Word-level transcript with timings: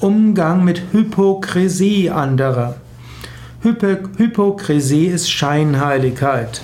Umgang 0.00 0.62
mit 0.62 0.80
Hypokrisie 0.92 2.08
anderer. 2.08 2.76
Hypokrisie 3.64 5.06
ist 5.06 5.28
Scheinheiligkeit. 5.28 6.60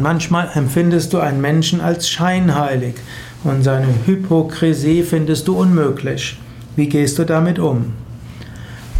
Manchmal 0.00 0.50
empfindest 0.54 1.12
du 1.12 1.20
einen 1.20 1.40
Menschen 1.40 1.80
als 1.80 2.10
scheinheilig 2.10 2.96
und 3.44 3.62
seine 3.62 3.86
Hypokrisie 4.06 5.04
findest 5.04 5.46
du 5.46 5.56
unmöglich. 5.56 6.36
Wie 6.74 6.88
gehst 6.88 7.16
du 7.20 7.24
damit 7.24 7.60
um? 7.60 7.92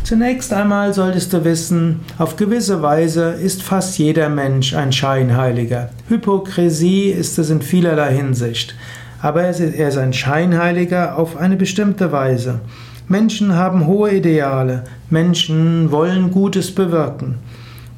Zunächst 0.04 0.52
einmal 0.52 0.94
solltest 0.94 1.32
du 1.32 1.44
wissen, 1.44 2.02
auf 2.18 2.36
gewisse 2.36 2.80
Weise 2.80 3.30
ist 3.30 3.60
fast 3.60 3.98
jeder 3.98 4.28
Mensch 4.28 4.72
ein 4.72 4.92
Scheinheiliger. 4.92 5.90
Hypokrisie 6.08 7.10
ist 7.10 7.40
es 7.40 7.50
in 7.50 7.60
vielerlei 7.60 8.14
Hinsicht, 8.14 8.76
aber 9.20 9.42
er 9.42 9.88
ist 9.88 9.98
ein 9.98 10.12
Scheinheiliger 10.12 11.18
auf 11.18 11.36
eine 11.36 11.56
bestimmte 11.56 12.12
Weise. 12.12 12.60
Menschen 13.08 13.54
haben 13.54 13.86
hohe 13.86 14.16
Ideale, 14.16 14.82
Menschen 15.10 15.92
wollen 15.92 16.32
Gutes 16.32 16.74
bewirken 16.74 17.36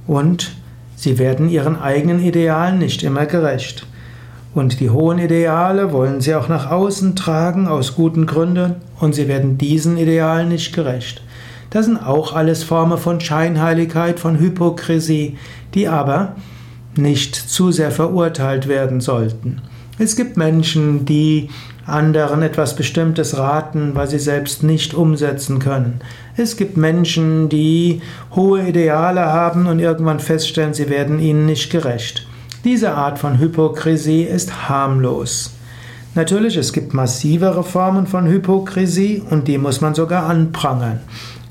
und 0.06 0.52
sie 0.96 1.18
werden 1.18 1.48
ihren 1.48 1.80
eigenen 1.80 2.20
Idealen 2.20 2.78
nicht 2.78 3.02
immer 3.02 3.24
gerecht. 3.24 3.86
Und 4.54 4.80
die 4.80 4.90
hohen 4.90 5.18
Ideale 5.18 5.92
wollen 5.92 6.20
sie 6.20 6.34
auch 6.34 6.48
nach 6.48 6.70
außen 6.70 7.16
tragen 7.16 7.68
aus 7.68 7.94
guten 7.94 8.26
Gründen 8.26 8.74
und 9.00 9.14
sie 9.14 9.28
werden 9.28 9.56
diesen 9.56 9.96
Idealen 9.96 10.48
nicht 10.48 10.74
gerecht. 10.74 11.22
Das 11.70 11.86
sind 11.86 11.96
auch 11.96 12.34
alles 12.34 12.62
Formen 12.62 12.98
von 12.98 13.18
Scheinheiligkeit, 13.18 14.20
von 14.20 14.38
Hypokrisie, 14.38 15.38
die 15.72 15.88
aber 15.88 16.34
nicht 16.96 17.34
zu 17.34 17.72
sehr 17.72 17.92
verurteilt 17.92 18.68
werden 18.68 19.00
sollten. 19.00 19.62
Es 19.98 20.14
gibt 20.14 20.36
Menschen, 20.36 21.04
die 21.04 21.48
anderen 21.84 22.42
etwas 22.42 22.76
Bestimmtes 22.76 23.36
raten, 23.36 23.94
weil 23.94 24.08
sie 24.08 24.18
selbst 24.18 24.62
nicht 24.62 24.94
umsetzen 24.94 25.58
können. 25.58 26.00
Es 26.36 26.56
gibt 26.56 26.76
Menschen, 26.76 27.48
die 27.48 28.00
hohe 28.34 28.68
Ideale 28.68 29.26
haben 29.26 29.66
und 29.66 29.80
irgendwann 29.80 30.20
feststellen, 30.20 30.74
sie 30.74 30.88
werden 30.88 31.18
ihnen 31.18 31.46
nicht 31.46 31.70
gerecht. 31.70 32.26
Diese 32.64 32.94
Art 32.94 33.18
von 33.18 33.38
Hypokrisie 33.38 34.22
ist 34.22 34.68
harmlos. 34.68 35.52
Natürlich, 36.14 36.56
es 36.56 36.72
gibt 36.72 36.94
massivere 36.94 37.64
Formen 37.64 38.06
von 38.06 38.26
Hypokrisie 38.26 39.22
und 39.30 39.48
die 39.48 39.58
muss 39.58 39.80
man 39.80 39.94
sogar 39.94 40.26
anprangern. 40.26 41.00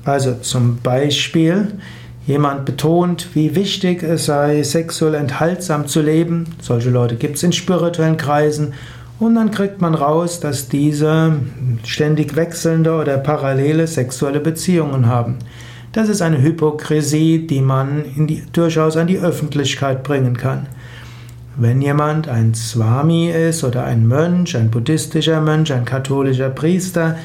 Also 0.04 0.34
zum 0.34 0.78
Beispiel, 0.78 1.78
jemand 2.28 2.66
betont, 2.66 3.34
wie 3.34 3.54
wichtig 3.56 4.02
es 4.02 4.26
sei, 4.26 4.62
sexuell 4.62 5.14
enthaltsam 5.14 5.86
zu 5.86 6.02
leben. 6.02 6.44
Solche 6.60 6.90
Leute 6.90 7.16
gibt 7.16 7.36
es 7.36 7.42
in 7.42 7.52
spirituellen 7.52 8.18
Kreisen 8.18 8.74
und 9.18 9.34
dann 9.34 9.50
kriegt 9.50 9.80
man 9.80 9.94
raus, 9.94 10.38
dass 10.38 10.68
diese 10.68 11.38
ständig 11.84 12.36
wechselnde 12.36 12.94
oder 12.94 13.16
parallele 13.16 13.86
sexuelle 13.86 14.40
Beziehungen 14.40 15.06
haben. 15.06 15.38
Das 15.92 16.10
ist 16.10 16.20
eine 16.20 16.42
Hypokrisie, 16.42 17.46
die 17.46 17.62
man 17.62 18.04
die, 18.14 18.42
durchaus 18.52 18.98
an 18.98 19.06
die 19.06 19.18
Öffentlichkeit 19.18 20.02
bringen 20.02 20.36
kann. 20.36 20.66
Wenn 21.56 21.80
jemand 21.80 22.28
ein 22.28 22.54
Swami 22.54 23.30
ist 23.30 23.64
oder 23.64 23.84
ein 23.84 24.06
Mönch, 24.06 24.54
ein 24.54 24.70
buddhistischer 24.70 25.40
Mönch, 25.40 25.72
ein 25.72 25.86
katholischer 25.86 26.50
Priester, 26.50 27.16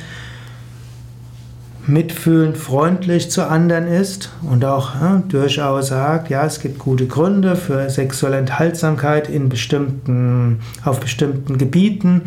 mitfühlend, 1.86 2.58
freundlich 2.58 3.30
zu 3.30 3.48
anderen 3.48 3.88
ist 3.88 4.32
und 4.50 4.64
auch 4.64 4.96
ja, 4.96 5.22
durchaus 5.28 5.88
sagt, 5.88 6.30
ja, 6.30 6.46
es 6.46 6.60
gibt 6.60 6.80
gute 6.80 7.08
Gründe 7.08 7.56
für 7.56 7.90
sexuelle 7.90 8.38
Enthaltsamkeit 8.38 9.30
in 9.30 9.50
bestimmten, 9.50 10.60
auf 10.86 11.00
bestimmten 11.00 11.58
Gebieten, 11.58 12.22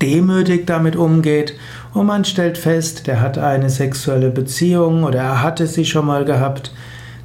demütig 0.00 0.66
damit 0.66 0.96
umgeht 0.96 1.54
und 1.92 2.06
man 2.06 2.24
stellt 2.24 2.56
fest, 2.56 3.06
der 3.06 3.20
hat 3.20 3.36
eine 3.36 3.68
sexuelle 3.68 4.30
Beziehung 4.30 5.04
oder 5.04 5.20
er 5.20 5.42
hatte 5.42 5.66
sie 5.66 5.84
schon 5.84 6.06
mal 6.06 6.24
gehabt, 6.24 6.72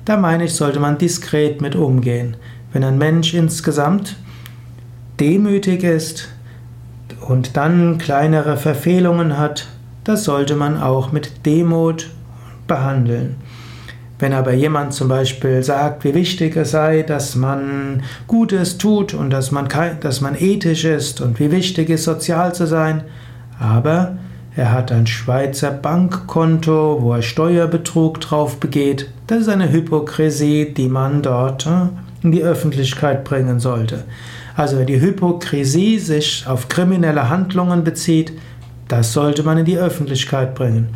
da 0.05 0.17
meine 0.17 0.45
ich, 0.45 0.53
sollte 0.53 0.79
man 0.79 0.97
diskret 0.97 1.61
mit 1.61 1.75
umgehen. 1.75 2.37
Wenn 2.73 2.83
ein 2.83 2.97
Mensch 2.97 3.33
insgesamt 3.33 4.15
demütig 5.19 5.83
ist 5.83 6.29
und 7.27 7.57
dann 7.57 7.97
kleinere 7.97 8.57
Verfehlungen 8.57 9.37
hat, 9.37 9.67
das 10.07 10.23
sollte 10.23 10.55
man 10.55 10.81
auch 10.81 11.11
mit 11.11 11.45
Demut 11.45 12.09
behandeln. 12.65 13.35
Wenn 14.19 14.33
aber 14.33 14.53
jemand 14.53 14.93
zum 14.93 15.09
Beispiel 15.09 15.61
sagt, 15.61 16.05
wie 16.05 16.13
wichtig 16.13 16.55
es 16.55 16.71
sei, 16.71 17.03
dass 17.03 17.35
man 17.35 18.03
Gutes 18.25 18.77
tut 18.77 19.13
und 19.13 19.29
dass 19.29 19.51
man, 19.51 19.67
dass 19.99 20.21
man 20.21 20.35
ethisch 20.39 20.85
ist 20.85 21.19
und 21.19 21.39
wie 21.39 21.51
wichtig 21.51 21.89
es 21.89 22.05
sozial 22.05 22.55
zu 22.55 22.65
sein, 22.65 23.03
aber 23.59 24.17
er 24.55 24.71
hat 24.71 24.91
ein 24.93 25.07
Schweizer 25.07 25.71
Bankkonto, 25.71 26.99
wo 27.01 27.13
er 27.13 27.21
Steuerbetrug 27.21 28.21
drauf 28.21 28.59
begeht, 28.59 29.09
das 29.27 29.41
ist 29.41 29.49
eine 29.49 29.71
Hypokrisie, 29.71 30.73
die 30.73 30.87
man 30.87 31.21
dort 31.21 31.67
äh, 31.67 31.89
in 32.23 32.31
die 32.31 32.43
Öffentlichkeit 32.43 33.25
bringen 33.25 33.59
sollte. 33.59 34.05
Also 34.55 34.79
wenn 34.79 34.87
die 34.87 35.01
Hypokrisie 35.01 35.99
sich 35.99 36.47
auf 36.47 36.69
kriminelle 36.69 37.29
Handlungen 37.29 37.83
bezieht, 37.83 38.31
das 38.87 39.13
sollte 39.13 39.43
man 39.43 39.57
in 39.57 39.65
die 39.65 39.77
Öffentlichkeit 39.77 40.55
bringen. 40.55 40.89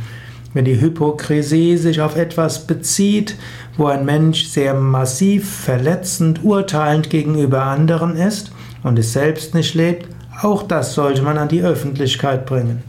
Wenn 0.54 0.66
die 0.66 0.82
Hypokrisie 0.82 1.78
sich 1.78 2.02
auf 2.02 2.18
etwas 2.18 2.68
bezieht, 2.68 3.38
wo 3.78 3.86
ein 3.86 4.06
Mensch 4.06 4.46
sehr 4.46 4.74
massiv 4.74 5.50
verletzend, 5.50 6.44
urteilend 6.44 7.10
gegenüber 7.10 7.64
anderen 7.64 8.18
ist 8.18 8.52
und 8.84 9.00
es 9.00 9.14
selbst 9.14 9.56
nicht 9.56 9.76
lebt, 9.76 10.08
auch 10.42 10.64
das 10.64 10.94
sollte 10.94 11.22
man 11.22 11.38
an 11.38 11.48
die 11.48 11.62
Öffentlichkeit 11.62 12.46
bringen. 12.46 12.84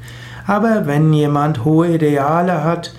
Aber 0.47 0.87
wenn 0.87 1.13
jemand 1.13 1.65
hohe 1.65 1.95
Ideale 1.95 2.65
hat, 2.65 2.93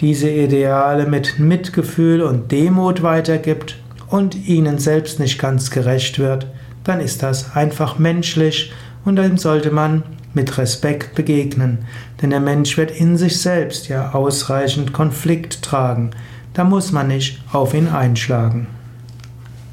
diese 0.00 0.30
Ideale 0.30 1.06
mit 1.06 1.40
Mitgefühl 1.40 2.22
und 2.22 2.52
Demut 2.52 3.02
weitergibt 3.02 3.76
und 4.08 4.46
ihnen 4.46 4.78
selbst 4.78 5.18
nicht 5.18 5.40
ganz 5.40 5.70
gerecht 5.70 6.20
wird, 6.20 6.46
dann 6.84 7.00
ist 7.00 7.22
das 7.24 7.56
einfach 7.56 7.98
menschlich 7.98 8.72
und 9.04 9.16
dem 9.16 9.38
sollte 9.38 9.72
man 9.72 10.04
mit 10.34 10.58
Respekt 10.58 11.14
begegnen, 11.14 11.78
denn 12.20 12.30
der 12.30 12.40
Mensch 12.40 12.76
wird 12.76 12.90
in 12.90 13.16
sich 13.16 13.40
selbst 13.40 13.88
ja 13.88 14.12
ausreichend 14.12 14.92
Konflikt 14.92 15.62
tragen. 15.62 16.10
Da 16.54 16.64
muss 16.64 16.92
man 16.92 17.08
nicht 17.08 17.42
auf 17.52 17.74
ihn 17.74 17.88
einschlagen. 17.88 18.66